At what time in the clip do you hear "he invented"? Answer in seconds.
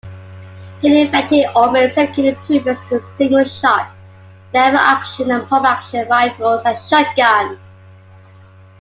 0.81-1.45